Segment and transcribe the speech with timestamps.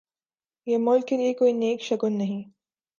[0.67, 2.43] یہ ملک کے لئے کوئی نیک شگون نہیں۔